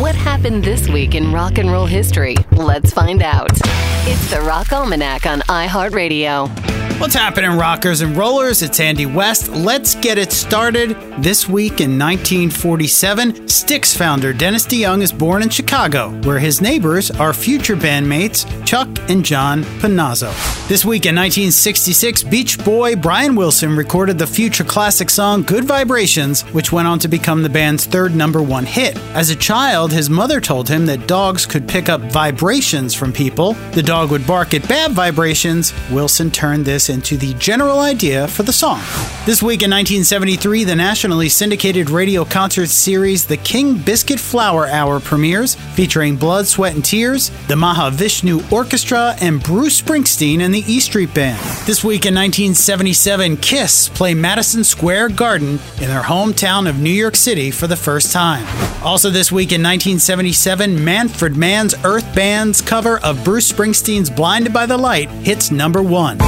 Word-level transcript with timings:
What 0.00 0.14
happened 0.14 0.64
this 0.64 0.88
week 0.88 1.14
in 1.14 1.32
rock 1.32 1.58
and 1.58 1.70
roll 1.70 1.84
history? 1.84 2.34
Let's 2.50 2.90
find 2.90 3.22
out. 3.22 3.50
It's 3.52 4.30
the 4.30 4.40
Rock 4.40 4.72
Almanac 4.72 5.26
on 5.26 5.40
iHeartRadio. 5.42 6.71
What's 6.98 7.14
happening, 7.14 7.58
rockers 7.58 8.00
and 8.00 8.16
rollers? 8.16 8.62
It's 8.62 8.78
Andy 8.78 9.06
West. 9.06 9.48
Let's 9.48 9.96
get 9.96 10.18
it 10.18 10.30
started. 10.30 10.90
This 11.18 11.48
week 11.48 11.80
in 11.80 11.98
1947, 11.98 13.48
Styx 13.48 13.96
founder 13.96 14.32
Dennis 14.32 14.66
DeYoung 14.66 15.02
is 15.02 15.12
born 15.12 15.42
in 15.42 15.48
Chicago, 15.48 16.10
where 16.22 16.38
his 16.38 16.60
neighbors 16.60 17.10
are 17.10 17.32
future 17.32 17.76
bandmates 17.76 18.46
Chuck 18.64 18.88
and 19.10 19.24
John 19.24 19.64
Panozzo. 19.80 20.30
This 20.68 20.84
week 20.84 21.06
in 21.06 21.16
1966, 21.16 22.22
Beach 22.22 22.64
Boy 22.64 22.94
Brian 22.94 23.34
Wilson 23.34 23.76
recorded 23.76 24.16
the 24.16 24.26
future 24.26 24.64
classic 24.64 25.10
song 25.10 25.42
Good 25.42 25.64
Vibrations, 25.64 26.42
which 26.52 26.72
went 26.72 26.88
on 26.88 26.98
to 27.00 27.08
become 27.08 27.42
the 27.42 27.48
band's 27.48 27.84
third 27.84 28.14
number 28.14 28.42
one 28.42 28.64
hit. 28.64 28.96
As 29.14 29.30
a 29.30 29.36
child, 29.36 29.92
his 29.92 30.08
mother 30.08 30.40
told 30.40 30.68
him 30.68 30.86
that 30.86 31.08
dogs 31.08 31.46
could 31.46 31.68
pick 31.68 31.88
up 31.88 32.00
vibrations 32.12 32.94
from 32.94 33.12
people. 33.12 33.54
The 33.72 33.82
dog 33.82 34.10
would 34.12 34.26
bark 34.26 34.54
at 34.54 34.68
bad 34.68 34.92
vibrations. 34.92 35.74
Wilson 35.90 36.30
turned 36.30 36.64
this 36.64 36.88
into 36.92 37.16
the 37.16 37.34
general 37.34 37.80
idea 37.80 38.28
for 38.28 38.44
the 38.44 38.52
song. 38.52 38.80
This 39.26 39.42
week 39.42 39.62
in 39.62 39.70
1973, 39.70 40.64
the 40.64 40.76
nationally 40.76 41.28
syndicated 41.28 41.90
radio 41.90 42.24
concert 42.24 42.68
series 42.68 43.26
The 43.26 43.36
King 43.38 43.78
Biscuit 43.78 44.20
Flower 44.20 44.68
Hour 44.68 45.00
premieres, 45.00 45.56
featuring 45.74 46.16
Blood, 46.16 46.46
Sweat, 46.46 46.74
and 46.74 46.84
Tears, 46.84 47.30
the 47.48 47.54
Mahavishnu 47.54 48.52
Orchestra, 48.52 49.16
and 49.20 49.42
Bruce 49.42 49.80
Springsteen 49.80 50.40
and 50.40 50.54
the 50.54 50.64
E 50.66 50.78
Street 50.78 51.12
Band. 51.14 51.40
This 51.66 51.82
week 51.82 52.06
in 52.06 52.14
1977, 52.14 53.38
Kiss 53.38 53.88
play 53.88 54.14
Madison 54.14 54.62
Square 54.62 55.10
Garden 55.10 55.58
in 55.80 55.88
their 55.88 56.02
hometown 56.02 56.68
of 56.68 56.78
New 56.78 56.90
York 56.90 57.16
City 57.16 57.50
for 57.50 57.66
the 57.66 57.76
first 57.76 58.12
time. 58.12 58.46
Also, 58.84 59.10
this 59.10 59.30
week 59.30 59.52
in 59.52 59.62
1977, 59.62 60.84
Manfred 60.84 61.36
Mann's 61.36 61.74
Earth 61.84 62.04
Band's 62.16 62.60
cover 62.60 62.98
of 63.04 63.22
Bruce 63.22 63.50
Springsteen's 63.50 64.10
Blinded 64.10 64.52
by 64.52 64.66
the 64.66 64.76
Light 64.76 65.08
hits 65.08 65.52
number 65.52 65.80
one. 65.80 66.18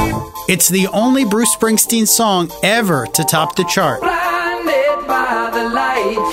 It's 0.48 0.68
the 0.68 0.86
only 0.92 1.24
Bruce 1.24 1.54
Springsteen 1.56 2.06
song 2.06 2.48
ever 2.62 3.06
to 3.06 3.24
top 3.24 3.56
the 3.56 3.64
chart. 3.64 4.02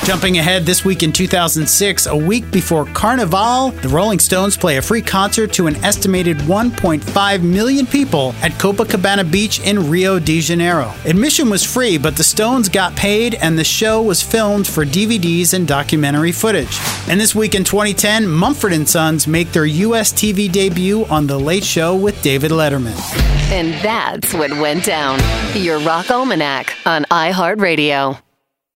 Jumping 0.06 0.38
ahead 0.38 0.66
this 0.66 0.86
week 0.86 1.04
in 1.04 1.12
2006, 1.12 2.06
a 2.06 2.16
week 2.16 2.50
before 2.52 2.86
Carnival, 2.86 3.72
the 3.82 3.90
Rolling 3.90 4.20
Stones 4.20 4.56
play 4.56 4.78
a 4.78 4.82
free 4.82 5.02
concert 5.02 5.52
to 5.54 5.68
an 5.68 5.76
estimated 5.84 6.38
1.5 6.38 7.44
million 7.44 7.86
people 7.86 8.34
at 8.42 8.52
Copacabana 8.54 9.30
Beach 9.30 9.60
in 9.62 9.90
Rio 9.90 10.18
de 10.18 10.40
Janeiro. 10.40 10.94
Admission 11.06 11.50
was 11.50 11.64
free, 11.64 11.98
but 11.98 12.16
the 12.16 12.24
Stones 12.24 12.70
got 12.70 12.96
paid 12.96 13.36
and 13.36 13.58
the 13.58 13.64
show 13.64 14.02
was 14.02 14.22
filmed 14.22 14.66
for 14.66 14.86
DVDs 14.86 15.54
and 15.54 15.68
documentary 15.68 16.32
footage. 16.32 16.78
And 17.08 17.20
this 17.20 17.36
week 17.36 17.54
in 17.54 17.64
2010, 17.64 18.28
Mumford 18.28 18.88
& 18.88 18.88
Sons 18.88 19.28
make 19.28 19.52
their 19.52 19.66
US 19.66 20.14
TV 20.14 20.52
debut 20.52 21.06
on 21.06 21.28
The 21.28 21.38
Late 21.38 21.66
Show 21.66 21.96
with 21.96 22.22
David 22.22 22.52
Letterman. 22.52 22.98
And 23.52 23.74
that's 23.84 24.34
what 24.34 24.52
went 24.52 24.86
down. 24.86 25.20
Your 25.54 25.80
Rock 25.80 26.10
Almanac 26.10 26.74
on 26.86 27.04
iHeartRadio. 27.06 28.22